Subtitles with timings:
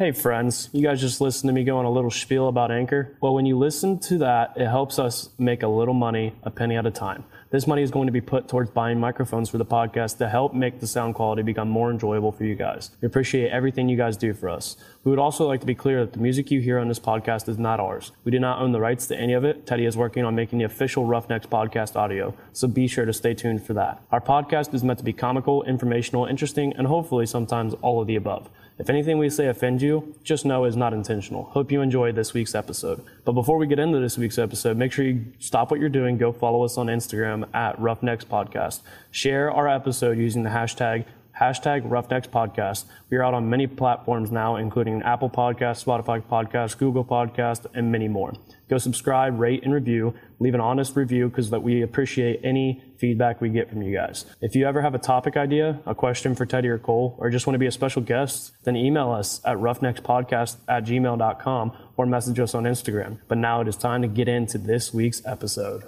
[0.00, 3.14] Hey, friends, you guys just listened to me go on a little spiel about Anchor.
[3.20, 6.78] Well, when you listen to that, it helps us make a little money, a penny
[6.78, 7.24] at a time.
[7.50, 10.54] This money is going to be put towards buying microphones for the podcast to help
[10.54, 12.92] make the sound quality become more enjoyable for you guys.
[13.02, 14.76] We appreciate everything you guys do for us.
[15.04, 17.46] We would also like to be clear that the music you hear on this podcast
[17.46, 18.12] is not ours.
[18.24, 19.66] We do not own the rights to any of it.
[19.66, 23.34] Teddy is working on making the official Roughnecks podcast audio, so be sure to stay
[23.34, 24.02] tuned for that.
[24.10, 28.16] Our podcast is meant to be comical, informational, interesting, and hopefully sometimes all of the
[28.16, 28.48] above.
[28.80, 31.44] If anything we say offends you, just know it's not intentional.
[31.44, 33.04] Hope you enjoyed this week's episode.
[33.26, 36.16] But before we get into this week's episode, make sure you stop what you're doing,
[36.16, 38.80] go follow us on Instagram at Roughnecks Podcast.
[39.10, 41.04] Share our episode using the hashtag
[41.40, 42.84] hashtag Roughnecks Podcast.
[43.08, 47.90] We are out on many platforms now, including Apple Podcast, Spotify Podcast, Google Podcast, and
[47.90, 48.34] many more.
[48.68, 50.14] Go subscribe, rate, and review.
[50.38, 54.26] Leave an honest review because that we appreciate any feedback we get from you guys.
[54.40, 57.46] If you ever have a topic idea, a question for Teddy or Cole, or just
[57.46, 62.38] want to be a special guest, then email us at roughneckspodcast at gmail.com or message
[62.38, 63.18] us on Instagram.
[63.28, 65.84] But now it is time to get into this week's episode.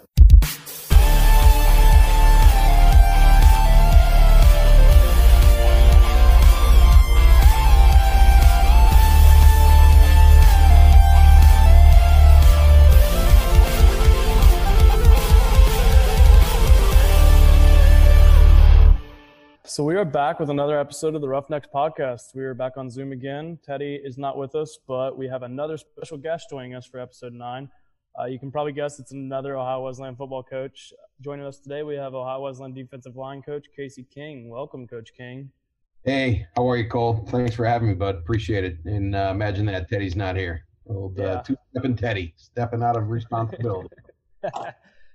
[19.82, 22.36] So we are back with another episode of the Roughnecks podcast.
[22.36, 23.58] We are back on Zoom again.
[23.66, 27.32] Teddy is not with us, but we have another special guest joining us for episode
[27.32, 27.68] nine.
[28.16, 30.92] Uh, you can probably guess it's another Ohio Wesleyan football coach.
[31.20, 34.48] Joining us today, we have Ohio Wesleyan defensive line coach Casey King.
[34.48, 35.50] Welcome, Coach King.
[36.04, 37.26] Hey, how are you, Cole?
[37.28, 38.14] Thanks for having me, bud.
[38.14, 38.78] Appreciate it.
[38.84, 40.64] And uh, imagine that Teddy's not here.
[40.86, 41.40] Old uh, yeah.
[41.40, 43.88] two-stepping Teddy, stepping out of responsibility.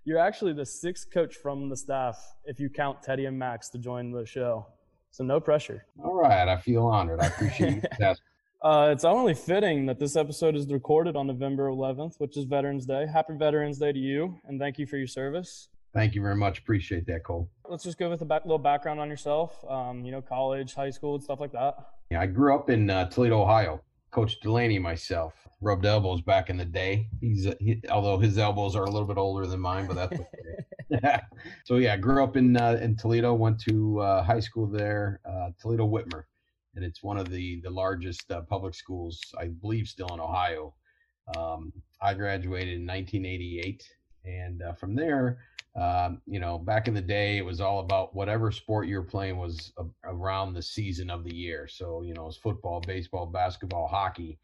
[0.08, 3.78] You're actually the sixth coach from the staff, if you count Teddy and Max to
[3.78, 4.66] join the show.
[5.12, 5.86] So no pressure.
[6.02, 7.20] All right, I feel honored.
[7.20, 8.16] I appreciate you.
[8.64, 12.86] uh, it's only fitting that this episode is recorded on November 11th, which is Veterans
[12.86, 13.06] Day.
[13.06, 15.68] Happy Veterans Day to you, and thank you for your service.
[15.94, 16.60] Thank you very much.
[16.60, 17.50] Appreciate that, Cole.
[17.68, 19.62] Let's just go with a back, little background on yourself.
[19.70, 21.76] Um, you know, college, high school, and stuff like that.
[22.12, 23.82] Yeah, I grew up in uh, Toledo, Ohio.
[24.12, 27.10] Coach Delaney, myself, rubbed elbows back in the day.
[27.20, 30.20] He's uh, he, although his elbows are a little bit older than mine, but that's
[30.20, 31.20] okay.
[31.66, 33.34] so yeah, grew up in uh, in Toledo.
[33.34, 36.24] Went to uh, high school there, uh, Toledo Whitmer,
[36.76, 40.74] and it's one of the the largest uh, public schools, I believe, still in Ohio.
[41.36, 43.84] Um, I graduated in 1988,
[44.28, 45.40] and uh, from there,
[45.76, 49.04] um, you know, back in the day, it was all about whatever sport you were
[49.04, 51.68] playing was a- around the season of the year.
[51.68, 54.40] So you know, it was football, baseball, basketball, hockey.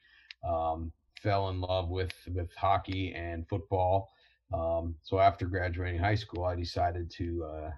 [0.48, 4.10] Um, fell in love with with hockey and football.
[4.54, 7.72] Um, so after graduating high school, I decided to uh,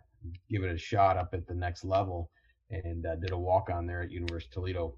[0.49, 2.29] give it a shot up at the next level
[2.71, 4.95] and uh, did a walk on there at University of Toledo,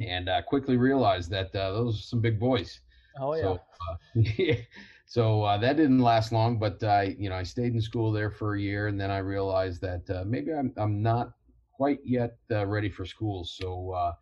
[0.00, 2.80] and uh, quickly realized that uh, those are some big boys.
[3.18, 3.42] Oh yeah.
[3.42, 3.60] So,
[3.90, 4.54] uh,
[5.08, 8.30] so uh, that didn't last long, but I, you know, I stayed in school there
[8.30, 11.32] for a year, and then I realized that maybe I'm I'm not
[11.72, 13.44] quite yet ready for school.
[13.44, 14.14] So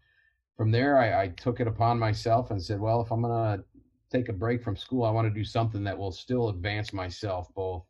[0.56, 3.62] from there, I, I took it upon myself and said, well, if I'm to
[4.10, 7.52] take a break from school, I want to do something that will still advance myself
[7.54, 7.84] both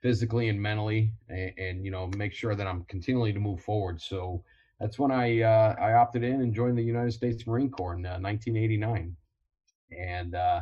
[0.00, 4.00] physically and mentally, and, and, you know make sure that I'm continually to move forward.
[4.00, 4.44] So
[4.80, 8.06] that's when I uh, I opted in and joined the United States Marine Corps in
[8.06, 9.16] uh, 1989,
[9.96, 10.60] and uh,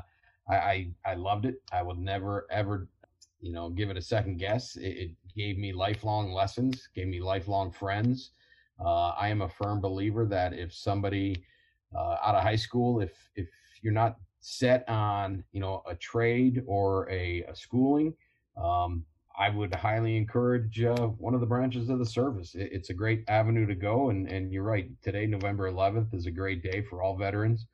[0.50, 1.56] I, I, I loved it.
[1.72, 2.88] I would never ever
[3.40, 4.76] you know give it a second guess.
[4.76, 8.32] It, it gave me lifelong lessons, gave me lifelong friends.
[8.84, 11.44] Uh, I am a firm believer that if somebody
[11.96, 13.48] uh, out of high school, if if
[13.82, 18.14] you're not set on you know a trade or a, a schooling,
[18.56, 19.04] um,
[19.38, 22.54] I would highly encourage uh, one of the branches of the service.
[22.54, 24.88] It, it's a great avenue to go, and and you're right.
[25.02, 27.66] Today, November 11th, is a great day for all veterans.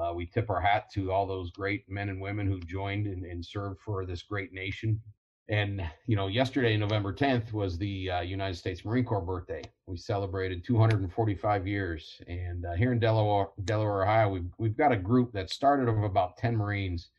[0.00, 3.24] Uh, we tip our hat to all those great men and women who joined and,
[3.24, 5.00] and served for this great nation
[5.48, 9.62] and you know, yesterday, November 10th, was the uh, United States Marine Corps birthday.
[9.86, 14.96] We celebrated 245 years, and uh, here in Delaware, Delaware, Ohio, we've we've got a
[14.96, 17.10] group that started of about 10 Marines,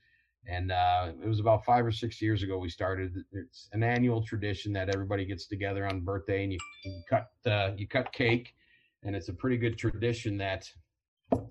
[0.48, 3.14] and uh, it was about five or six years ago we started.
[3.34, 7.72] It's an annual tradition that everybody gets together on birthday, and you, you cut uh,
[7.78, 8.56] you cut cake,
[9.04, 10.68] and it's a pretty good tradition that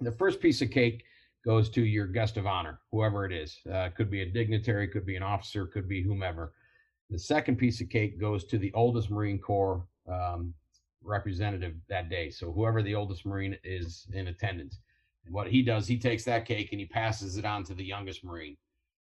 [0.00, 1.04] the first piece of cake
[1.44, 3.58] goes to your guest of honor, whoever it is.
[3.72, 6.52] Uh, could be a dignitary, could be an officer, could be whomever
[7.12, 10.54] the second piece of cake goes to the oldest Marine Corps um,
[11.02, 12.30] representative that day.
[12.30, 14.78] So whoever the oldest Marine is in attendance.
[15.26, 17.84] And what he does, he takes that cake and he passes it on to the
[17.84, 18.56] youngest Marine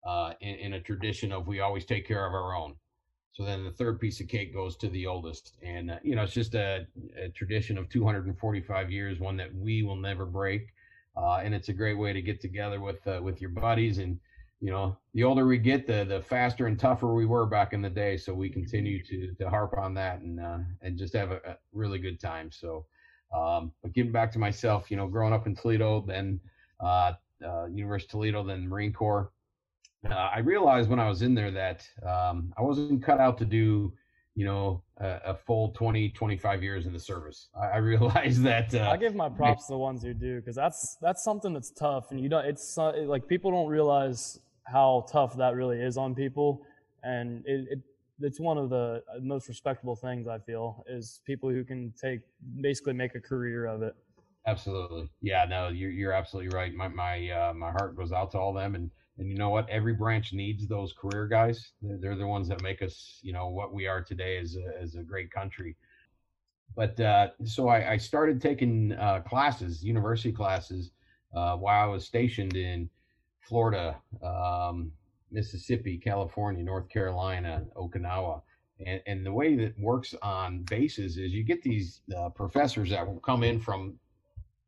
[0.05, 2.75] uh, in, in, a tradition of we always take care of our own.
[3.33, 5.53] So then the third piece of cake goes to the oldest.
[5.61, 9.83] And, uh, you know, it's just a, a, tradition of 245 years, one that we
[9.83, 10.73] will never break.
[11.17, 13.97] Uh, and it's a great way to get together with uh, with your buddies.
[13.97, 14.19] And
[14.59, 17.81] you know, the older we get, the the faster and tougher we were back in
[17.81, 18.17] the day.
[18.17, 21.57] So we continue to to harp on that and uh, and just have a, a,
[21.73, 22.51] really good time.
[22.51, 22.85] So,
[23.35, 26.39] um, but getting back to myself, you know, growing up in Toledo, then
[26.79, 27.13] uh,
[27.45, 29.31] uh, University of Toledo, then Marine Corps.
[30.09, 33.45] Uh, I realized when I was in there that um, I wasn't cut out to
[33.45, 33.93] do
[34.35, 37.47] you know, a, full 20, 25 years in the service.
[37.59, 38.73] I, I realize that.
[38.73, 41.71] Uh, I give my props to the ones who do because that's that's something that's
[41.71, 42.45] tough, and you don't.
[42.45, 46.61] It's uh, like people don't realize how tough that really is on people,
[47.03, 47.79] and it, it
[48.23, 52.19] it's one of the most respectable things I feel is people who can take
[52.61, 53.95] basically make a career of it.
[54.45, 55.45] Absolutely, yeah.
[55.45, 56.73] No, you're you're absolutely right.
[56.73, 58.89] My my uh, my heart goes out to all them and
[59.21, 59.69] and you know what?
[59.69, 61.73] Every branch needs those career guys.
[61.83, 64.95] They're, the ones that make us, you know, what we are today as a, as
[64.95, 65.77] a great country.
[66.75, 70.89] But uh, so I, I, started taking uh, classes, university classes,
[71.35, 72.89] uh, while I was stationed in
[73.41, 74.91] Florida, um,
[75.31, 78.41] Mississippi, California, North Carolina, Okinawa.
[78.83, 83.05] And, and, the way that works on bases is you get these uh, professors that
[83.05, 83.99] will come in from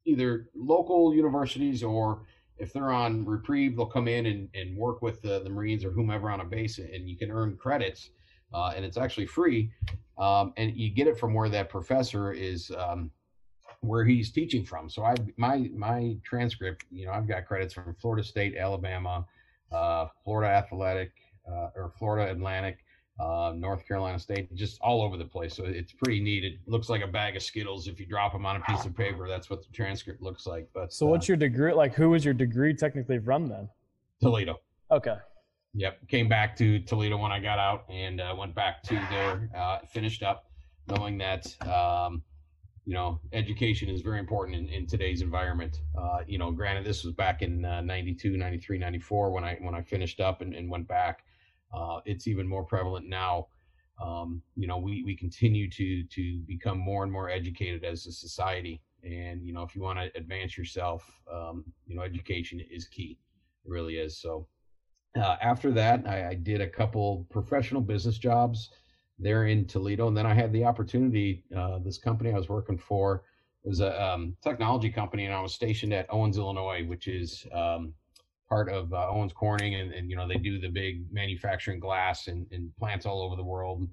[0.06, 2.22] either local universities or
[2.64, 5.92] if they're on reprieve, they'll come in and, and work with the, the Marines or
[5.92, 8.10] whomever on a base, and you can earn credits,
[8.54, 9.70] uh, and it's actually free.
[10.18, 13.12] Um, and you get it from where that professor is, um,
[13.82, 14.90] where he's teaching from.
[14.90, 19.26] So I my my transcript, you know, I've got credits from Florida State, Alabama,
[19.72, 21.12] uh, Florida Athletic,
[21.52, 22.83] uh, or Florida Atlantic,
[23.20, 25.56] uh, North Carolina State, just all over the place.
[25.56, 26.44] So it's pretty neat.
[26.44, 28.96] It looks like a bag of Skittles if you drop them on a piece of
[28.96, 29.28] paper.
[29.28, 30.68] That's what the transcript looks like.
[30.74, 31.74] But so, what's uh, your degree?
[31.74, 33.70] Like, who was your degree technically from then?
[34.22, 34.60] Toledo.
[34.90, 35.16] Okay.
[35.76, 36.08] Yep.
[36.08, 39.50] Came back to Toledo when I got out and uh, went back to there.
[39.56, 40.46] Uh, finished up,
[40.88, 42.22] knowing that um,
[42.86, 45.82] you know education is very important in, in today's environment.
[45.98, 49.76] Uh, you know, granted, this was back in uh, 92, 93, 94 when I when
[49.76, 51.24] I finished up and, and went back.
[51.74, 53.48] Uh, it's even more prevalent now.
[54.02, 58.12] Um, you know, we, we continue to to become more and more educated as a
[58.12, 58.82] society.
[59.04, 63.18] And you know, if you want to advance yourself, um, you know, education is key.
[63.66, 64.18] It really is.
[64.18, 64.48] So
[65.16, 68.72] uh, after that, I, I, did a couple professional business jobs
[69.20, 71.44] there in Toledo, and then I had the opportunity.
[71.56, 73.24] Uh, this company I was working for
[73.64, 77.94] was a um, technology company, and I was stationed at Owens, Illinois, which is um,
[78.54, 82.28] part of uh, Owens Corning, and, and, you know they do the big manufacturing glass
[82.28, 83.88] and, and plants all over the world.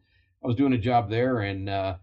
[0.44, 1.96] I was doing a job there, and uh,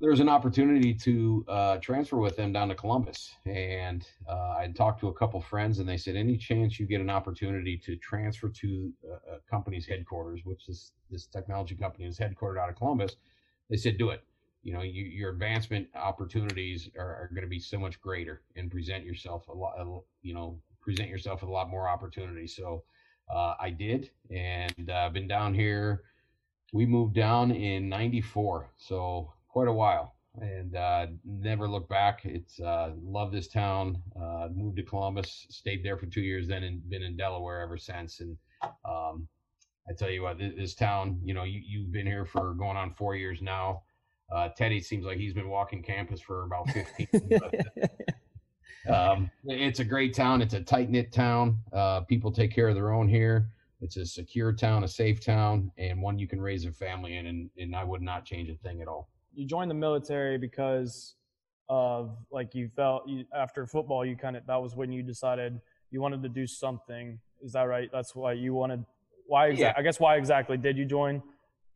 [0.00, 3.32] there was an opportunity to uh, transfer with them down to Columbus.
[3.44, 7.00] And uh, I talked to a couple friends, and they said, "Any chance you get
[7.00, 12.18] an opportunity to transfer to a, a company's headquarters, which is this technology company is
[12.18, 13.14] headquartered out of Columbus?"
[13.70, 14.24] They said, "Do it."
[14.64, 18.68] You know, you, your advancement opportunities are, are going to be so much greater, and
[18.68, 19.74] present yourself a lot.
[20.22, 22.54] You know, present yourself with a lot more opportunities.
[22.54, 22.84] So
[23.34, 26.04] uh, I did, and I've uh, been down here.
[26.72, 32.20] We moved down in '94, so quite a while, and uh, never looked back.
[32.24, 34.00] It's uh, love this town.
[34.20, 37.76] Uh, moved to Columbus, stayed there for two years, then and been in Delaware ever
[37.76, 38.20] since.
[38.20, 38.36] And
[38.88, 39.26] um,
[39.88, 42.76] I tell you what, this, this, town, you know, you, you've been here for going
[42.76, 43.82] on four years now.
[44.32, 47.08] Uh, Teddy seems like he's been walking campus for about 15.
[47.30, 47.54] but,
[48.88, 50.42] um, it's a great town.
[50.42, 51.58] It's a tight knit town.
[51.72, 53.48] Uh, people take care of their own here.
[53.80, 57.26] It's a secure town, a safe town, and one you can raise a family in.
[57.26, 59.08] And, and I would not change a thing at all.
[59.34, 61.14] You joined the military because
[61.68, 65.60] of like you felt you, after football, you kind of that was when you decided
[65.90, 67.18] you wanted to do something.
[67.42, 67.90] Is that right?
[67.92, 68.84] That's why you wanted.
[69.26, 69.64] Why exactly?
[69.64, 69.74] Yeah.
[69.76, 71.22] I guess why exactly did you join?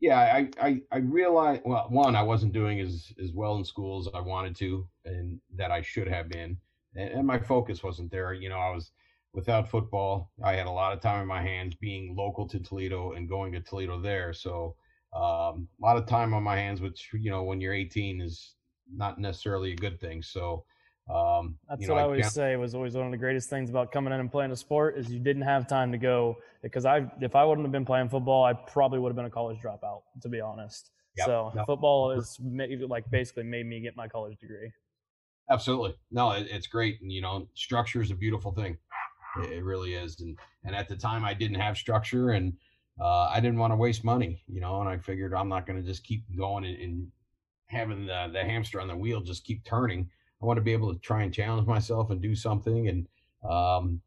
[0.01, 3.99] yeah, I, I, I realized, well, one, I wasn't doing as, as well in school
[3.99, 6.57] as I wanted to and that I should have been
[6.95, 8.33] and, and my focus wasn't there.
[8.33, 8.91] You know, I was
[9.33, 10.31] without football.
[10.43, 13.53] I had a lot of time in my hands being local to Toledo and going
[13.53, 14.33] to Toledo there.
[14.33, 14.75] So
[15.13, 18.55] um, a lot of time on my hands, which you know, when you're 18 is
[18.93, 20.21] not necessarily a good thing.
[20.21, 20.65] So
[21.09, 23.49] um, that's you know, what I, I always say was always one of the greatest
[23.49, 26.37] things about coming in and playing a sport is you didn't have time to go
[26.61, 29.29] because I if I wouldn't have been playing football, I probably would have been a
[29.29, 30.91] college dropout to be honest.
[31.17, 31.65] Yep, so yep.
[31.65, 32.39] football is
[32.87, 34.71] like basically made me get my college degree.
[35.51, 35.93] Absolutely.
[36.11, 37.01] No, it, it's great.
[37.01, 38.77] And, you know, structure is a beautiful thing.
[39.43, 40.21] It, it, really is.
[40.21, 42.53] And, and at the time I didn't have structure and,
[42.99, 45.81] uh, I didn't want to waste money, you know, and I figured I'm not going
[45.81, 47.07] to just keep going and, and
[47.67, 50.09] having the, the hamster on the wheel just keep turning.
[50.41, 52.87] I want to be able to try and challenge myself and do something.
[52.87, 53.07] And,
[53.49, 54.01] um,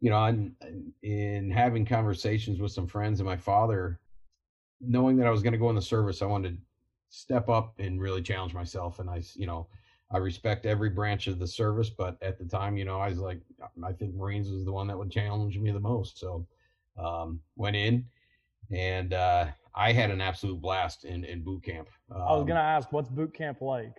[0.00, 0.54] you know, in,
[1.02, 3.98] in having conversations with some friends and my father,
[4.80, 6.62] knowing that I was going to go in the service, I wanted to
[7.08, 8.98] step up and really challenge myself.
[8.98, 9.68] And I, you know,
[10.10, 13.18] I respect every branch of the service, but at the time, you know, I was
[13.18, 13.40] like,
[13.82, 16.18] I think Marines was the one that would challenge me the most.
[16.18, 16.46] So
[16.98, 18.04] um, went in,
[18.70, 21.88] and uh, I had an absolute blast in in boot camp.
[22.14, 23.96] Um, I was gonna ask, what's boot camp like?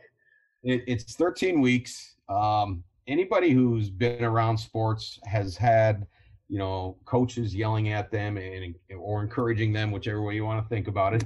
[0.63, 2.15] It, it's 13 weeks.
[2.29, 6.07] Um, anybody who's been around sports has had,
[6.47, 10.69] you know, coaches yelling at them and or encouraging them, whichever way you want to
[10.69, 11.25] think about it.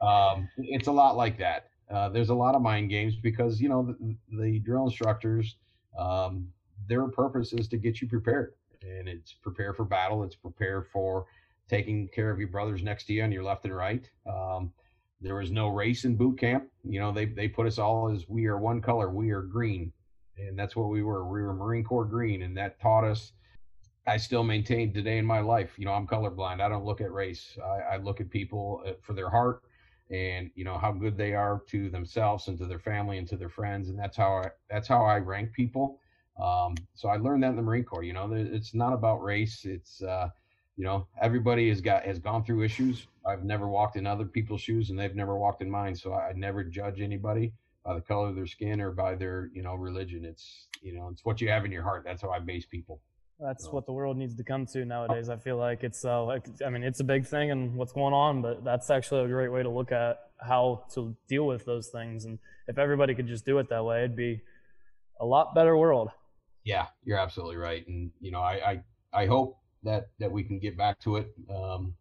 [0.00, 1.68] um, it's a lot like that.
[1.92, 5.56] Uh, there's a lot of mind games because you know the, the drill instructors,
[5.98, 6.48] um,
[6.88, 10.22] their purpose is to get you prepared, and it's prepare for battle.
[10.22, 11.26] It's prepare for
[11.68, 14.08] taking care of your brothers next to you on your left and right.
[14.26, 14.72] Um,
[15.20, 16.64] there was no race in boot camp.
[16.82, 19.10] You know, they they put us all as we are one color.
[19.10, 19.92] We are green,
[20.36, 21.24] and that's what we were.
[21.26, 23.32] We were Marine Corps green, and that taught us.
[24.06, 25.78] I still maintain today in my life.
[25.78, 26.60] You know, I'm colorblind.
[26.60, 27.56] I don't look at race.
[27.62, 29.62] I, I look at people uh, for their heart,
[30.12, 33.36] and you know how good they are to themselves and to their family and to
[33.36, 35.98] their friends, and that's how I that's how I rank people.
[36.40, 38.04] Um, so I learned that in the Marine Corps.
[38.04, 39.64] You know, it's not about race.
[39.64, 40.28] It's uh,
[40.76, 44.60] you know everybody has got has gone through issues i've never walked in other people's
[44.60, 47.52] shoes and they've never walked in mine so i, I never judge anybody
[47.84, 51.08] by the color of their skin or by their you know religion it's you know
[51.12, 53.00] it's what you have in your heart that's how i base people
[53.42, 56.46] that's what the world needs to come to nowadays i feel like it's uh like,
[56.64, 59.50] i mean it's a big thing and what's going on but that's actually a great
[59.50, 63.44] way to look at how to deal with those things and if everybody could just
[63.44, 64.40] do it that way it'd be
[65.20, 66.10] a lot better world
[66.64, 68.80] yeah you're absolutely right and you know i
[69.12, 71.34] i, I hope that that we can get back to it.
[71.50, 71.94] Um,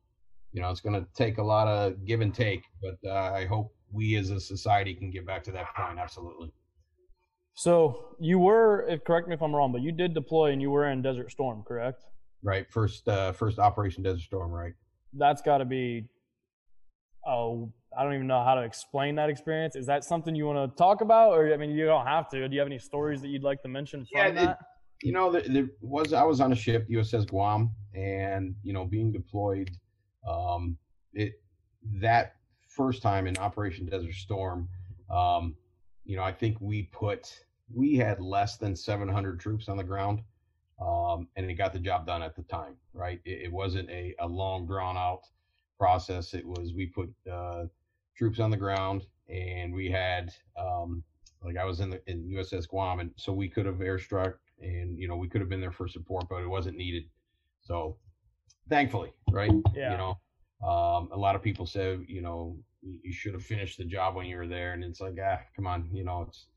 [0.53, 3.45] you know, it's going to take a lot of give and take, but uh, I
[3.45, 5.97] hope we as a society can get back to that point.
[5.97, 6.51] Absolutely.
[7.53, 10.71] So you were, if correct me if I'm wrong, but you did deploy and you
[10.71, 12.03] were in Desert Storm, correct?
[12.43, 12.65] Right.
[12.71, 14.51] First, uh, first Operation Desert Storm.
[14.51, 14.73] Right.
[15.13, 16.07] That's got to be.
[17.27, 19.75] Oh, I don't even know how to explain that experience.
[19.75, 22.47] Is that something you want to talk about, or I mean, you don't have to.
[22.47, 24.49] Do you have any stories that you'd like to mention from yeah, that?
[24.49, 24.57] It,
[25.03, 28.85] you know, there, there, was I was on a ship, USS Guam, and you know,
[28.85, 29.71] being deployed,
[30.27, 30.77] um,
[31.13, 31.33] it
[31.99, 32.35] that
[32.69, 34.69] first time in Operation Desert Storm,
[35.09, 35.55] um,
[36.11, 37.33] you know, I think we put
[37.73, 40.19] we had less than 700 troops on the ground,
[40.81, 42.75] um, and it got the job done at the time.
[42.93, 45.21] Right, it, it wasn't a, a long drawn out
[45.79, 46.33] process.
[46.33, 47.63] It was we put uh,
[48.17, 51.01] troops on the ground, and we had um,
[51.45, 54.99] like I was in the in USS Guam, and so we could have airstruck and
[54.99, 57.05] you know we could have been there for support, but it wasn't needed.
[57.61, 57.95] So
[58.67, 59.49] thankfully, right?
[59.73, 59.91] Yeah.
[59.91, 63.85] You know, um, a lot of people say you know you should have finished the
[63.85, 66.47] job when you were there, and it's like ah, come on, you know, it's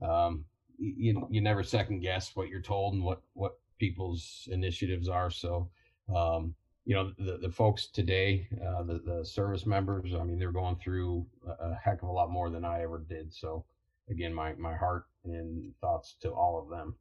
[0.00, 0.44] um,
[0.78, 5.30] you you never second guess what you're told and what what people's initiatives are.
[5.30, 5.68] So
[6.14, 10.50] um, you know the, the folks today uh, the, the service members i mean they're
[10.50, 11.24] going through
[11.60, 13.64] a, heck of a lot more than i ever did so
[14.10, 16.96] again my my heart and thoughts to all of them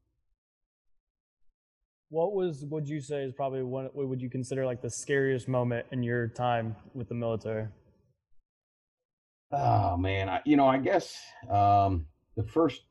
[2.11, 5.85] what was would you say is probably what would you consider like the scariest moment
[5.93, 7.67] in your time with the military?
[9.51, 12.05] Oh man, I, you know, I guess um,
[12.37, 12.83] the first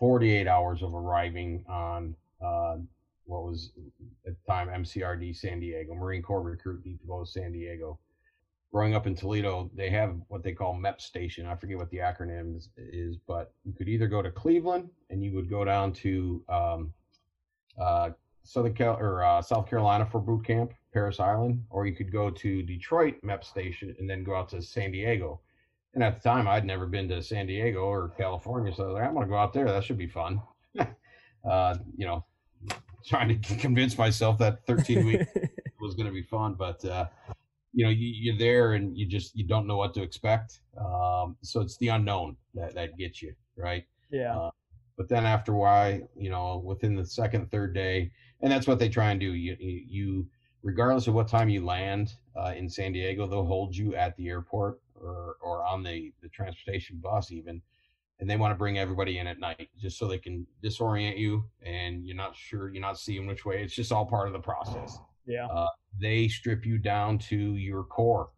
[0.00, 2.76] 48 hours of arriving on uh,
[3.24, 3.72] what was
[4.26, 7.98] at the time MCRD San Diego, Marine Corps Recruit Depot San Diego.
[8.72, 11.46] Growing up in Toledo, they have what they call MEP station.
[11.46, 15.24] I forget what the acronym is, is but you could either go to Cleveland and
[15.24, 16.92] you would go down to um,
[17.80, 18.10] uh,
[18.42, 22.30] Southern Cal or uh, South Carolina for boot camp, Parris Island, or you could go
[22.30, 25.40] to Detroit MEP station and then go out to San Diego.
[25.94, 28.94] And at the time, I'd never been to San Diego or California, so I was
[28.94, 29.64] like, I'm going to go out there.
[29.66, 30.40] That should be fun.
[31.48, 32.24] uh, you know,
[33.06, 35.32] trying to convince myself that 13 weeks
[35.80, 37.06] was going to be fun, but uh,
[37.72, 40.60] you know, you, are there and you just you don't know what to expect.
[40.78, 43.84] Um, so it's the unknown that that gets you right.
[44.10, 44.36] Yeah.
[44.36, 44.50] Uh,
[44.96, 48.78] but then after a while, you know, within the second, third day, and that's what
[48.78, 49.32] they try and do.
[49.32, 50.26] You, you,
[50.62, 54.28] regardless of what time you land uh, in San Diego, they'll hold you at the
[54.28, 57.60] airport or or on the the transportation bus even,
[58.20, 61.44] and they want to bring everybody in at night just so they can disorient you
[61.62, 63.62] and you're not sure you're not seeing which way.
[63.62, 64.98] It's just all part of the process.
[65.26, 65.46] Yeah.
[65.46, 65.68] Uh,
[66.00, 68.30] they strip you down to your core,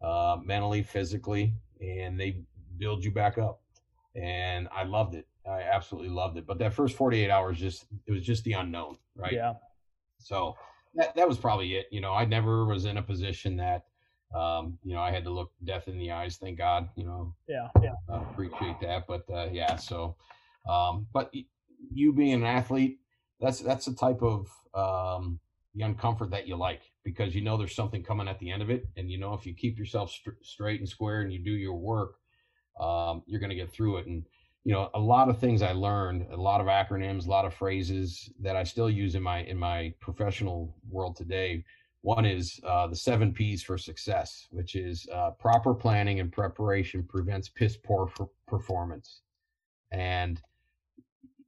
[0.00, 2.42] uh, mentally, physically, and they
[2.78, 3.60] build you back up.
[4.14, 5.26] And I loved it.
[5.46, 6.46] I absolutely loved it.
[6.46, 9.32] But that first 48 hours, just it was just the unknown, right?
[9.32, 9.54] Yeah.
[10.18, 10.56] So
[10.94, 11.86] that that was probably it.
[11.90, 13.84] You know, I never was in a position that,
[14.34, 16.36] um, you know, I had to look death in the eyes.
[16.36, 16.88] Thank God.
[16.96, 17.34] You know.
[17.48, 17.68] Yeah.
[17.82, 17.94] Yeah.
[18.10, 19.06] Uh, appreciate that.
[19.06, 19.76] But uh, yeah.
[19.76, 20.16] So,
[20.68, 21.32] um, but
[21.92, 22.98] you being an athlete,
[23.40, 25.38] that's that's the type of um,
[25.74, 28.70] the uncomfort that you like because you know there's something coming at the end of
[28.70, 31.52] it, and you know if you keep yourself st- straight and square and you do
[31.52, 32.16] your work,
[32.80, 34.06] um, you're going to get through it.
[34.06, 34.24] And
[34.64, 37.54] you know, a lot of things I learned, a lot of acronyms, a lot of
[37.54, 41.64] phrases that I still use in my in my professional world today.
[42.06, 47.02] One is uh, the seven P's for success, which is uh, proper planning and preparation
[47.02, 48.08] prevents piss poor
[48.46, 49.22] performance,
[49.90, 50.40] and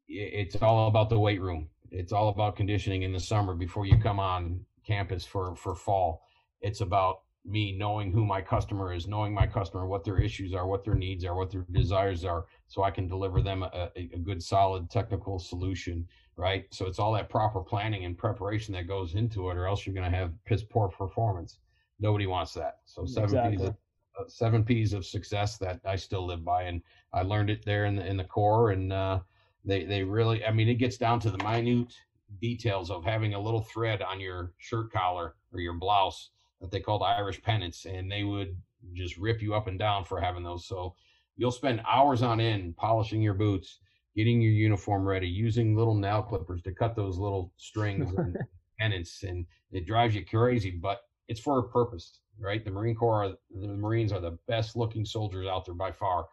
[0.09, 1.69] it's all about the weight room.
[1.93, 6.25] It's all about conditioning in the summer before you come on campus for for fall.
[6.61, 10.67] It's about me knowing who my customer is, knowing my customer, what their issues are,
[10.67, 14.19] what their needs are, what their desires are, so I can deliver them a, a,
[14.19, 16.67] good, solid technical solution, right?
[16.71, 19.95] So it's all that proper planning and preparation that goes into it, or else you're
[19.95, 21.59] going to have piss poor performance.
[21.99, 22.79] Nobody wants that.
[22.85, 23.57] So seven exactly.
[23.57, 23.77] P's, of,
[24.19, 26.81] uh, seven P's of success that I still live by, and
[27.13, 29.19] I learned it there in the in the Corps, and uh,
[29.65, 31.93] they they really, I mean, it gets down to the minute
[32.41, 36.31] details of having a little thread on your shirt collar or your blouse
[36.61, 38.57] that they called Irish pennants, and they would
[38.95, 40.67] just rip you up and down for having those.
[40.67, 40.95] So
[41.37, 43.81] you'll spend hours on end polishing your boots,
[44.19, 48.37] getting your uniform ready, using little nail clippers to cut those little strings and
[48.81, 50.73] pennants, and it drives you crazy.
[50.73, 52.65] But it's for a purpose, right?
[52.65, 56.27] The Marine Corps, are, the Marines are the best looking soldiers out there by far,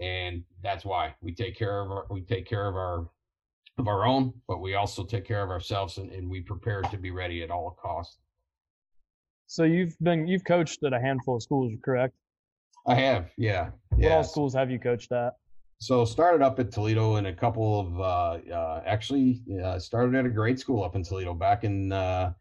[0.00, 3.06] and that's why we take care of our, we take care of our
[3.76, 6.96] of our own, but we also take care of ourselves and, and we prepare to
[6.96, 8.16] be ready at all costs.
[9.46, 12.14] So you've been you've coached at a handful of schools, correct?
[12.86, 13.72] I have, yeah.
[13.90, 14.14] What yeah.
[14.14, 15.34] all schools have you coached at?
[15.78, 20.24] So started up at Toledo and a couple of uh, uh, actually uh, started at
[20.24, 22.32] a grade school up in Toledo back in uh,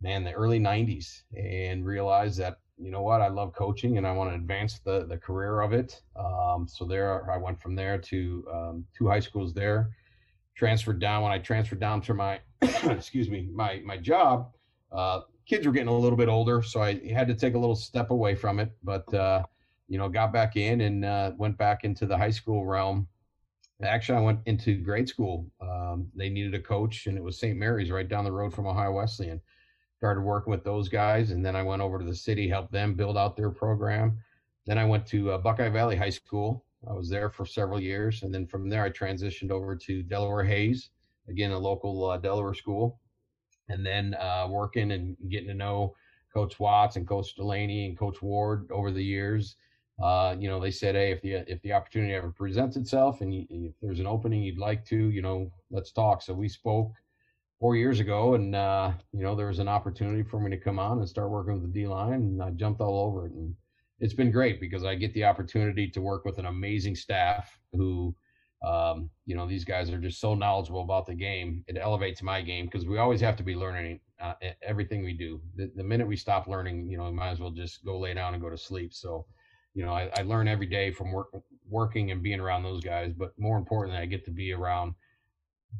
[0.00, 4.12] man the early '90s and realized that you know what I love coaching and I
[4.12, 6.00] want to advance the the career of it.
[6.16, 9.90] Um, so there I went from there to um, two high schools there.
[10.54, 14.52] Transferred down when I transferred down to my excuse me my my job.
[14.92, 17.74] Uh, kids were getting a little bit older, so I had to take a little
[17.74, 18.70] step away from it.
[18.84, 19.42] But uh,
[19.90, 23.06] you know, got back in and uh, went back into the high school realm.
[23.82, 25.50] Actually, I went into grade school.
[25.60, 27.58] Um, they needed a coach, and it was St.
[27.58, 29.40] Mary's right down the road from Ohio Wesleyan.
[29.98, 32.94] Started working with those guys, and then I went over to the city, helped them
[32.94, 34.18] build out their program.
[34.66, 36.64] Then I went to uh, Buckeye Valley High School.
[36.88, 40.44] I was there for several years, and then from there I transitioned over to Delaware
[40.44, 40.90] Hayes,
[41.28, 43.00] again a local uh, Delaware school
[43.70, 45.94] and then uh, working and getting to know
[46.34, 49.56] Coach Watts and Coach Delaney and Coach Ward over the years.
[50.02, 53.34] Uh, you know, they said, hey, if the if the opportunity ever presents itself and
[53.34, 56.22] you, if there's an opening you'd like to, you know, let's talk.
[56.22, 56.92] So we spoke
[57.58, 60.78] four years ago, and uh, you know, there was an opportunity for me to come
[60.78, 63.54] on and start working with the D line, and I jumped all over it, and
[63.98, 68.14] it's been great because I get the opportunity to work with an amazing staff who
[68.62, 71.64] um, you know, these guys are just so knowledgeable about the game.
[71.66, 75.40] It elevates my game because we always have to be learning uh, everything we do.
[75.56, 78.12] The, the, minute we stop learning, you know, we might as well just go lay
[78.12, 78.92] down and go to sleep.
[78.92, 79.24] So,
[79.74, 81.28] you know, I, I learn every day from work,
[81.68, 83.12] working and being around those guys.
[83.16, 84.94] But more importantly, I get to be around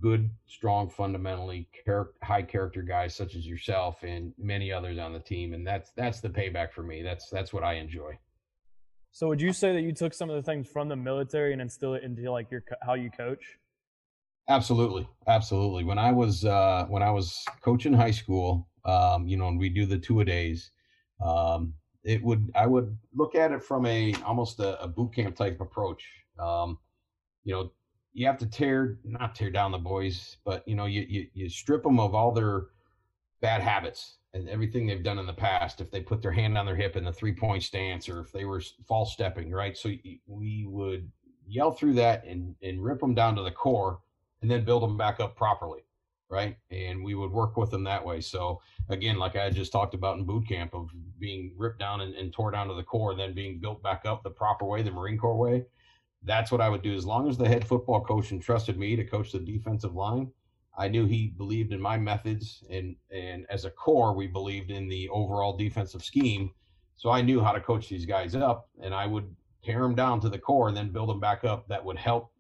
[0.01, 5.21] good, strong, fundamentally char- high character guys such as yourself and many others on the
[5.21, 5.55] team.
[5.55, 7.03] And that's that's the payback for me.
[7.03, 8.19] That's that's what I enjoy.
[9.13, 11.61] So would you say that you took some of the things from the military and
[11.61, 13.59] instill it into like your how you coach?
[14.49, 15.85] Absolutely, absolutely.
[15.85, 19.69] When I was uh, when I was coaching high school, um, you know, and we
[19.69, 20.71] do the two a days,
[21.25, 25.37] um, it would I would look at it from a almost a, a boot camp
[25.37, 26.05] type approach.
[26.39, 26.79] Um,
[27.45, 27.73] you know,
[28.13, 31.49] you have to tear not tear down the boys, but you know, you you, you
[31.49, 32.69] strip them of all their
[33.41, 36.67] bad habits and everything they've done in the past if they put their hand on
[36.67, 39.91] their hip in the three point stance or if they were false stepping right so
[40.27, 41.11] we would
[41.47, 43.99] yell through that and and rip them down to the core
[44.43, 45.81] and then build them back up properly
[46.31, 49.95] right and we would work with them that way so again like i just talked
[49.95, 50.89] about in boot camp of
[51.19, 54.23] being ripped down and, and tore down to the core then being built back up
[54.23, 55.65] the proper way the marine corps way
[56.23, 59.05] that's what i would do as long as the head football coach entrusted me to
[59.05, 60.31] coach the defensive line
[60.81, 64.89] I knew he believed in my methods, and and as a core, we believed in
[64.89, 66.53] the overall defensive scheme.
[66.97, 70.21] So I knew how to coach these guys up, and I would tear them down
[70.21, 71.69] to the core and then build them back up.
[71.69, 72.33] That would help,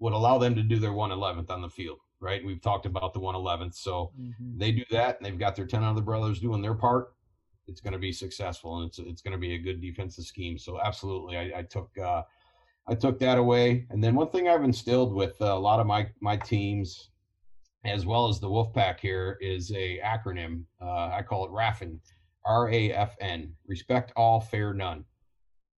[0.00, 1.98] would allow them to do their 111th on the field.
[2.22, 2.44] Right?
[2.44, 4.58] We've talked about the 111th, so mm-hmm.
[4.58, 7.14] they do that, and they've got their 10 other brothers doing their part.
[7.66, 10.56] It's going to be successful, and it's it's going to be a good defensive scheme.
[10.56, 11.90] So absolutely, I, I took.
[11.98, 12.22] Uh,
[12.88, 13.86] I took that away.
[13.90, 17.10] And then one thing I've instilled with a lot of my my teams,
[17.84, 20.64] as well as the Wolfpack here is a acronym.
[20.80, 21.98] Uh, I call it RAFN,
[22.44, 25.04] R-A-F-N, respect all, fair none.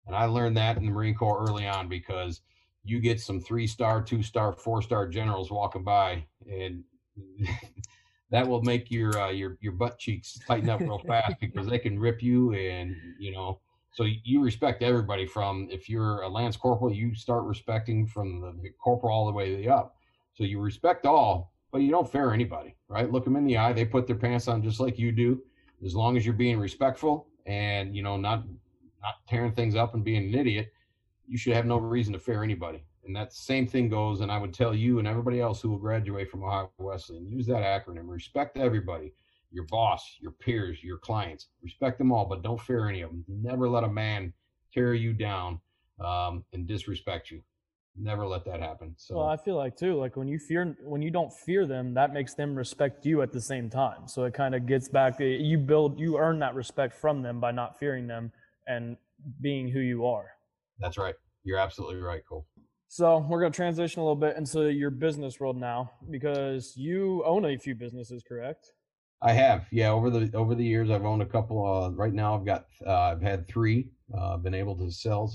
[0.07, 2.41] And I learned that in the Marine Corps early on because
[2.83, 6.83] you get some three-star, two-star, four-star generals walking by, and
[8.31, 11.79] that will make your uh, your your butt cheeks tighten up real fast because they
[11.79, 13.59] can rip you and you know
[13.93, 18.69] So you respect everybody from if you're a lance corporal, you start respecting from the
[18.71, 19.95] corporal all the way up.
[20.33, 23.11] So you respect all, but you don't fear anybody, right?
[23.11, 23.71] Look them in the eye.
[23.71, 25.39] They put their pants on just like you do.
[25.85, 28.45] As long as you're being respectful and you know not
[29.01, 30.71] not tearing things up and being an idiot,
[31.27, 32.83] you should have no reason to fear anybody.
[33.05, 35.77] And that same thing goes, and I would tell you and everybody else who will
[35.77, 38.07] graduate from Ohio Wesleyan, use that acronym.
[38.07, 39.13] Respect everybody
[39.53, 41.47] your boss, your peers, your clients.
[41.61, 43.23] Respect them all, but don't fear any of them.
[43.27, 44.33] Never let a man
[44.73, 45.59] tear you down
[46.03, 47.41] um, and disrespect you.
[47.95, 48.95] Never let that happen.
[48.97, 51.93] So well, I feel like too, like when you fear, when you don't fear them,
[51.93, 54.07] that makes them respect you at the same time.
[54.07, 55.19] So it kind of gets back.
[55.19, 58.31] You build, you earn that respect from them by not fearing them
[58.65, 58.97] and
[59.41, 60.31] being who you are.
[60.79, 61.15] That's right.
[61.43, 62.45] You're absolutely right, Cole.
[62.87, 67.23] So we're going to transition a little bit into your business world now because you
[67.25, 68.73] own a few businesses, correct?
[69.23, 69.89] I have, yeah.
[69.89, 71.65] Over the over the years, I've owned a couple.
[71.65, 73.87] Uh, right now, I've got uh, I've had three.
[74.15, 75.31] Uh, been able to sell,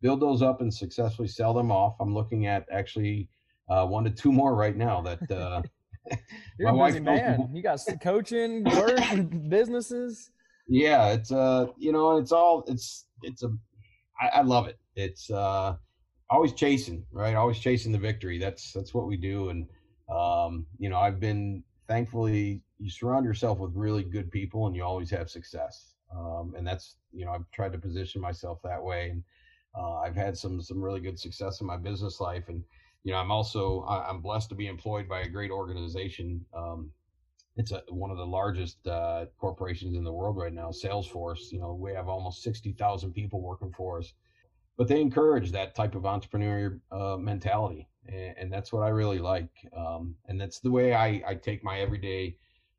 [0.00, 1.96] build those up, and successfully sell them off.
[2.00, 3.28] I'm looking at actually
[3.68, 5.02] uh, one to two more right now.
[5.02, 5.62] That uh,
[6.58, 7.50] you're a busy man.
[7.52, 8.98] You got coaching, work,
[9.48, 10.30] businesses.
[10.66, 13.50] Yeah, it's uh, you know, it's all it's it's a.
[14.20, 14.78] I, I love it.
[14.94, 15.76] It's uh,
[16.30, 17.34] always chasing, right?
[17.34, 18.38] Always chasing the victory.
[18.38, 19.66] That's that's what we do, and
[20.08, 24.84] um, you know, I've been thankfully you surround yourself with really good people and you
[24.84, 29.10] always have success um, and that's you know i've tried to position myself that way
[29.10, 29.22] and
[29.78, 32.62] uh, i've had some some really good success in my business life and
[33.04, 36.90] you know i'm also i'm blessed to be employed by a great organization um,
[37.56, 41.58] it's a, one of the largest uh, corporations in the world right now salesforce you
[41.58, 44.12] know we have almost 60000 people working for us
[44.76, 49.18] but they encourage that type of entrepreneurial uh, mentality and, and, that's what i really
[49.18, 52.36] like um, and that's the way I, I take my everyday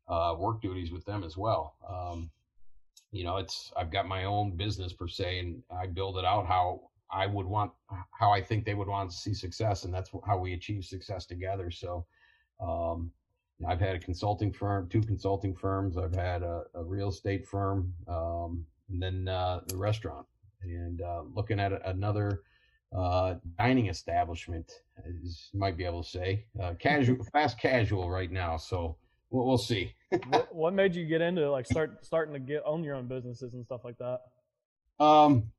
[0.08, 1.74] uh, work duties with them as well.
[1.88, 2.30] Um,
[3.10, 6.46] you know, it's I've got my own business per se, and I build it out
[6.46, 7.72] how I would want,
[8.18, 11.24] how I think they would want to see success, and that's how we achieve success
[11.24, 11.70] together.
[11.70, 12.06] So,
[12.60, 13.10] um,
[13.66, 15.96] I've had a consulting firm, two consulting firms.
[15.96, 20.26] I've had a, a real estate firm, um, and then uh, the restaurant.
[20.62, 22.42] And uh, looking at another
[22.96, 28.30] uh, dining establishment, as you might be able to say, uh, casual, fast casual right
[28.30, 28.56] now.
[28.56, 28.96] So
[29.30, 29.92] we'll, we'll see.
[30.28, 33.54] what, what, made you get into like start starting to get own your own businesses
[33.54, 34.20] and stuff like that?
[35.04, 35.50] Um,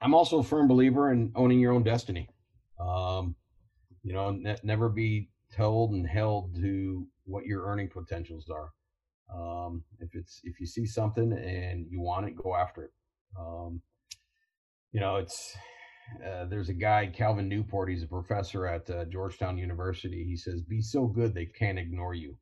[0.00, 2.28] I'm also a firm believer in owning your own destiny.
[2.78, 3.34] Um,
[4.02, 8.70] you know, ne- never be told and held to what your earning potentials are.
[9.32, 12.90] Um, if it's if you see something and you want it, go after it.
[13.38, 13.80] Um,
[14.92, 15.56] you know, it's
[16.26, 17.90] uh, there's a guy Calvin Newport.
[17.90, 20.24] He's a professor at uh, Georgetown University.
[20.24, 22.36] He says, "Be so good they can't ignore you."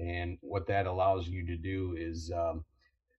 [0.00, 2.64] And what that allows you to do is um,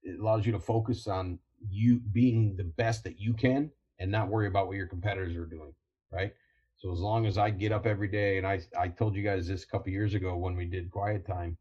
[0.03, 4.29] it allows you to focus on you being the best that you can and not
[4.29, 5.73] worry about what your competitors are doing,
[6.11, 6.33] right?
[6.77, 9.47] So as long as I get up every day, and I I told you guys
[9.47, 11.57] this a couple years ago when we did quiet time,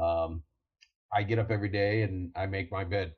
[0.00, 0.42] um,
[1.14, 3.14] I get up every day and I make my bed.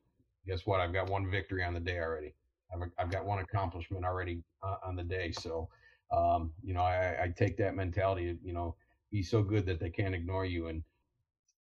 [0.46, 0.80] Guess what?
[0.80, 2.34] I've got one victory on the day already.
[2.72, 5.32] I've I've got one accomplishment already uh, on the day.
[5.32, 5.68] So
[6.12, 8.36] um, you know I, I take that mentality.
[8.42, 8.76] You know,
[9.10, 10.82] be so good that they can't ignore you and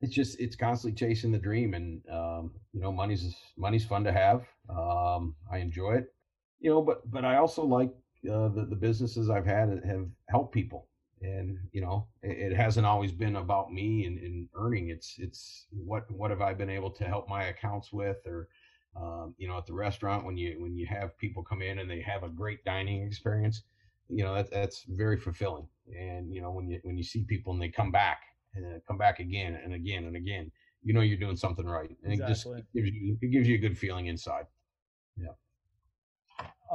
[0.01, 4.13] it's just it's constantly chasing the dream and um, you know money's money's fun to
[4.13, 6.13] have um, i enjoy it
[6.61, 7.91] you know but but i also like
[8.31, 10.89] uh, the, the businesses i've had have helped people
[11.23, 15.67] and you know it, it hasn't always been about me and, and, earning it's it's
[15.71, 18.49] what what have i been able to help my accounts with or
[18.97, 21.91] um, you know at the restaurant when you when you have people come in and
[21.91, 23.63] they have a great dining experience
[24.09, 25.67] you know that, that's very fulfilling
[25.99, 28.19] and you know when you when you see people and they come back
[28.55, 30.51] and come back again and again and again,
[30.83, 32.59] you know you're doing something right, and exactly.
[32.59, 34.47] it just gives you it gives you a good feeling inside.
[35.17, 35.29] Yeah.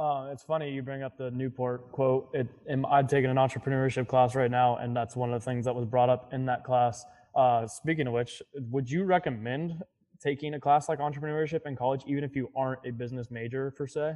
[0.00, 2.30] Uh, it's funny you bring up the Newport quote.
[2.32, 5.74] It, I'm taking an entrepreneurship class right now, and that's one of the things that
[5.74, 7.04] was brought up in that class.
[7.34, 9.74] Uh, speaking of which, would you recommend
[10.18, 13.86] taking a class like entrepreneurship in college, even if you aren't a business major per
[13.86, 14.14] se?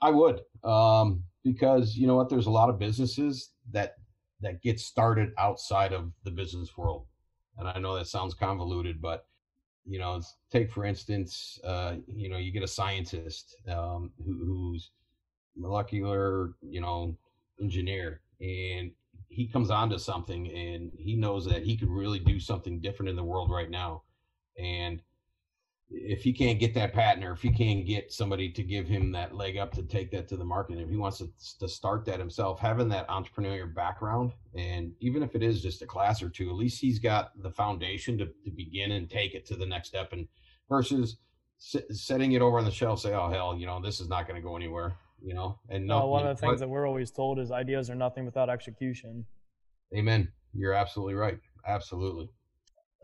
[0.00, 2.30] I would, um, because you know what?
[2.30, 3.96] There's a lot of businesses that
[4.40, 7.04] that gets started outside of the business world.
[7.58, 9.26] And I know that sounds convoluted, but
[9.86, 10.20] you know,
[10.50, 14.90] take for instance, uh, you know, you get a scientist um, who, who's
[15.56, 17.16] molecular, you know,
[17.60, 18.90] engineer, and
[19.28, 23.16] he comes onto something, and he knows that he could really do something different in
[23.16, 24.02] the world right now,
[24.58, 25.00] and
[25.90, 29.12] if he can't get that patent or if he can't get somebody to give him
[29.12, 32.04] that leg up to take that to the market, if he wants to, to start
[32.04, 36.28] that himself, having that entrepreneurial background, and even if it is just a class or
[36.28, 39.66] two, at least he's got the foundation to, to begin and take it to the
[39.66, 40.12] next step.
[40.12, 40.26] And
[40.68, 41.18] versus
[41.58, 44.40] setting it over on the shelf, say, "Oh hell, you know, this is not going
[44.40, 45.58] to go anywhere," you know.
[45.68, 48.50] And no, one of the things that we're always told is ideas are nothing without
[48.50, 49.24] execution.
[49.96, 50.32] Amen.
[50.52, 51.38] You're absolutely right.
[51.66, 52.30] Absolutely.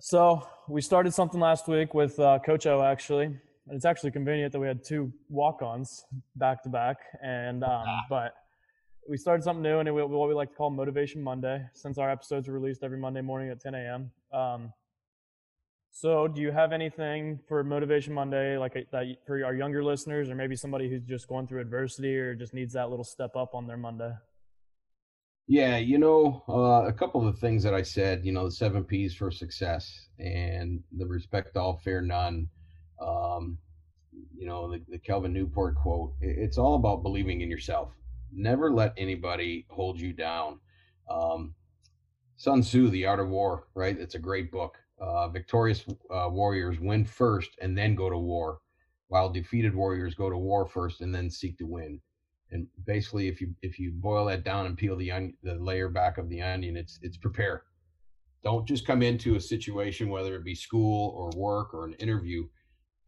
[0.03, 3.37] So we started something last week with uh, Coach O actually, and
[3.69, 6.97] it's actually convenient that we had two walk-ons back to back.
[7.23, 8.01] And um, ah.
[8.09, 8.35] but
[9.07, 12.11] we started something new, and it, what we like to call Motivation Monday, since our
[12.11, 14.11] episodes are released every Monday morning at 10 a.m.
[14.33, 14.73] Um,
[15.91, 20.31] so, do you have anything for Motivation Monday, like a, that for our younger listeners,
[20.31, 23.55] or maybe somebody who's just going through adversity or just needs that little step up
[23.55, 24.13] on their Monday?
[25.51, 28.53] Yeah, you know, uh, a couple of the things that I said, you know, the
[28.53, 32.49] seven P's for success and the respect all, fear none.
[33.01, 33.59] Um,
[34.39, 36.13] you know, the, the Calvin Newport quote.
[36.21, 37.91] It's all about believing in yourself.
[38.33, 40.61] Never let anybody hold you down.
[41.11, 41.57] Um,
[42.37, 43.99] Sun Tzu, The Art of War, right?
[43.99, 44.79] It's a great book.
[45.01, 45.85] Uh, victorious
[46.15, 48.61] uh, warriors win first and then go to war,
[49.09, 52.01] while defeated warriors go to war first and then seek to win.
[52.53, 55.89] And basically, if you if you boil that down and peel the onion, the layer
[55.89, 57.65] back of the onion, it's it's prepare.
[58.43, 62.47] Don't just come into a situation, whether it be school or work or an interview,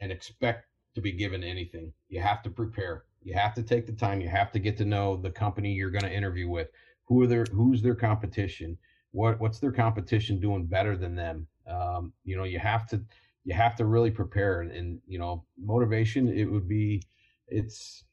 [0.00, 1.92] and expect to be given anything.
[2.08, 3.04] You have to prepare.
[3.22, 4.20] You have to take the time.
[4.20, 6.68] You have to get to know the company you're going to interview with.
[7.04, 8.78] Who are their who's their competition?
[9.10, 11.46] What what's their competition doing better than them?
[11.68, 13.02] Um, you know, you have to
[13.44, 14.60] you have to really prepare.
[14.60, 16.28] And, and you know, motivation.
[16.28, 17.02] It would be
[17.48, 18.04] it's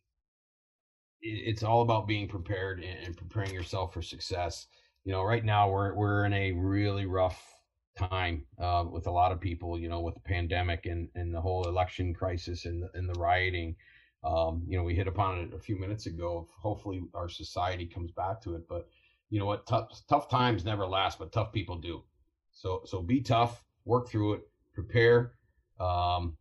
[1.21, 4.67] it's all about being prepared and preparing yourself for success.
[5.05, 7.53] You know, right now we're we're in a really rough
[7.97, 9.77] time uh, with a lot of people.
[9.79, 13.19] You know, with the pandemic and and the whole election crisis and the, and the
[13.19, 13.75] rioting.
[14.23, 16.47] Um, you know, we hit upon it a few minutes ago.
[16.58, 18.67] Hopefully, our society comes back to it.
[18.67, 18.88] But
[19.29, 19.65] you know what?
[19.67, 22.03] Tough tough times never last, but tough people do.
[22.51, 24.41] So so be tough, work through it,
[24.73, 25.34] prepare,
[25.79, 26.36] um,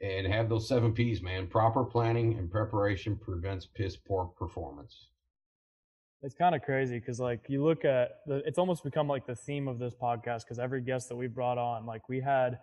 [0.00, 1.46] and have those seven P's, man.
[1.46, 5.08] Proper planning and preparation prevents piss poor performance.
[6.22, 9.34] It's kind of crazy because, like, you look at the, it's almost become like the
[9.34, 12.58] theme of this podcast because every guest that we brought on, like, we had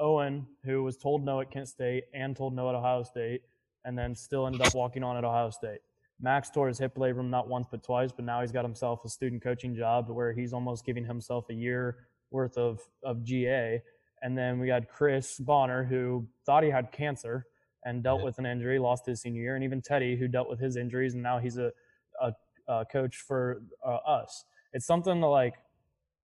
[0.00, 3.42] Owen, who was told no at Kent State and told no at Ohio State,
[3.84, 5.80] and then still ended up walking on at Ohio State.
[6.20, 9.08] Max tore his hip labrum not once but twice, but now he's got himself a
[9.08, 13.82] student coaching job where he's almost giving himself a year worth of, of GA.
[14.22, 17.46] And then we had Chris Bonner, who thought he had cancer
[17.84, 18.26] and dealt yeah.
[18.26, 21.14] with an injury, lost his senior year, and even Teddy, who dealt with his injuries,
[21.14, 21.72] and now he's a,
[22.20, 22.32] a,
[22.66, 24.44] a coach for uh, us.
[24.72, 25.54] It's something that like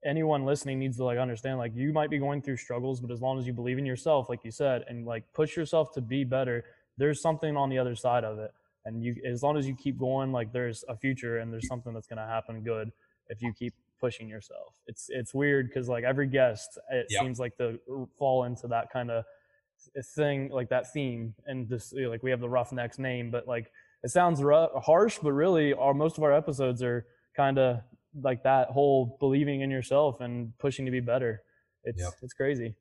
[0.05, 1.59] anyone listening needs to like understand.
[1.59, 4.29] Like you might be going through struggles, but as long as you believe in yourself,
[4.29, 6.65] like you said, and like push yourself to be better,
[6.99, 8.53] there's something on the other side of it.
[8.85, 11.95] And you, as long as you keep going, like there's a future and there's something
[11.95, 12.93] that's going to happen good
[13.29, 14.75] if you keep pushing yourself.
[14.87, 17.23] It's it's weird because like every guest, it yep.
[17.23, 17.79] seems like to
[18.19, 19.25] fall into that kind of
[20.15, 21.35] thing, like that theme.
[21.47, 23.71] And just like we have the Roughnecks name, but like
[24.03, 27.81] it sounds rough, harsh, but really, our most of our episodes are kind of
[28.23, 31.43] like that whole believing in yourself and pushing to be better.
[31.85, 32.13] It's yep.
[32.23, 32.75] it's crazy.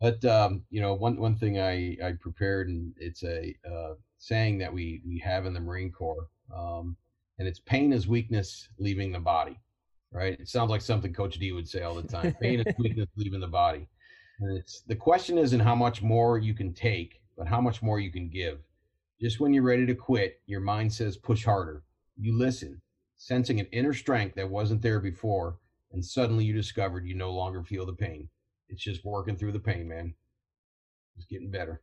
[0.00, 4.58] But um, you know, one one thing I I prepared, and it's a uh, saying
[4.58, 6.96] that we we have in the Marine Corps, um,
[7.38, 9.58] and it's pain is weakness leaving the body
[10.12, 10.38] right?
[10.38, 12.34] It sounds like something Coach D would say all the time.
[12.40, 13.88] Pain is weakness leaving the body.
[14.40, 18.00] And it's the question isn't how much more you can take, but how much more
[18.00, 18.58] you can give.
[19.20, 21.82] Just when you're ready to quit, your mind says push harder.
[22.16, 22.80] You listen,
[23.16, 25.58] sensing an inner strength that wasn't there before,
[25.92, 28.28] and suddenly you discovered you no longer feel the pain.
[28.68, 30.14] It's just working through the pain, man.
[31.16, 31.82] It's getting better.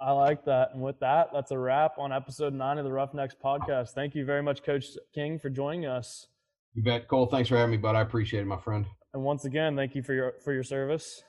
[0.00, 0.70] I like that.
[0.74, 3.90] And with that, that's a wrap on episode nine of the Roughnecks podcast.
[3.90, 6.26] Thank you very much, Coach King, for joining us.
[6.74, 7.26] You bet, Cole.
[7.26, 7.94] Thanks for having me, bud.
[7.94, 8.86] I appreciate it, my friend.
[9.12, 11.22] And once again, thank you for your for your service.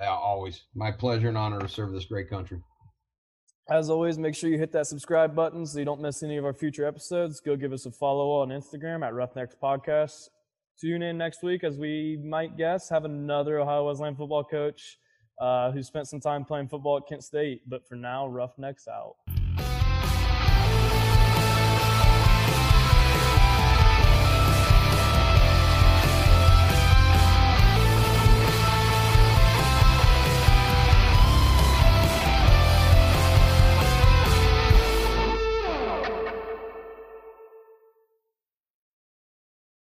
[0.00, 2.60] Uh, always my pleasure and honor to serve this great country.
[3.70, 6.44] As always, make sure you hit that subscribe button so you don't miss any of
[6.44, 7.40] our future episodes.
[7.40, 10.28] Go give us a follow on Instagram at Roughnecks Podcast.
[10.78, 14.98] Tune in next week as we might guess have another Ohio Wesleyan football coach
[15.40, 17.62] uh, who spent some time playing football at Kent State.
[17.66, 19.14] But for now, Roughnecks out.